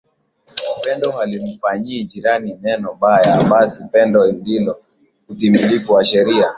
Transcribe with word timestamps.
Pendo 0.83 1.07
halimfanyii 1.17 2.03
jirani 2.09 2.51
neno 2.63 2.89
baya 2.93 3.41
basi 3.49 3.83
pendo 3.89 4.31
ndilo 4.31 4.81
utimilifu 5.29 5.93
wa 5.93 6.05
sheria 6.05 6.49